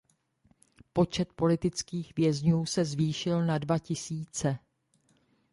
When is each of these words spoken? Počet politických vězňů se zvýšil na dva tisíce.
Počet 0.93 1.33
politických 1.33 2.13
vězňů 2.15 2.65
se 2.65 2.85
zvýšil 2.85 3.45
na 3.45 3.57
dva 3.57 3.79
tisíce. 3.79 4.59